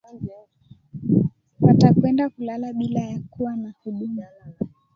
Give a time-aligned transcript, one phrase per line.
[1.61, 4.25] watakwenda kulala bila ya kua na huduma